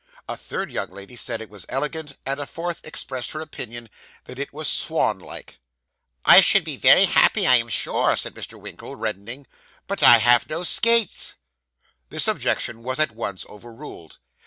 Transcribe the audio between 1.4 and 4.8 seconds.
it was elegant, and a fourth expressed her opinion that it was